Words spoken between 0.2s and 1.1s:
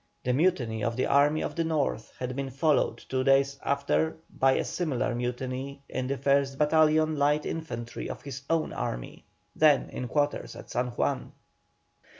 The mutiny of the